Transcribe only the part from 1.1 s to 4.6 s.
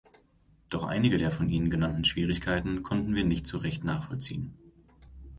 der von ihnen genannten Schwierigkeiten konnten wir nicht so recht nachvollziehen.